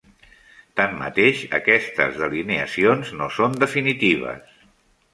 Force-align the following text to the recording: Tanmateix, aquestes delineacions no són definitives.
Tanmateix, 0.79 1.43
aquestes 1.59 2.19
delineacions 2.23 3.15
no 3.23 3.31
són 3.39 3.63
definitives. 3.67 4.61